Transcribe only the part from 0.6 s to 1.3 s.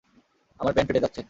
আমার প্যান্ট ফেটে যাচ্ছে।